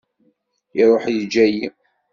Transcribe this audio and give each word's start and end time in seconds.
Iruḥ 0.79 1.03
yeǧǧa-i. 1.13 1.63